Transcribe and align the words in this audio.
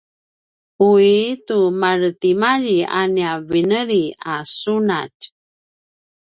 uwi 0.87 1.15
tu 1.47 1.59
maretimalji 1.79 2.79
a 2.99 3.01
nia 3.13 3.33
vineli 3.49 4.03
a 4.33 4.35
sunatj 4.57 5.21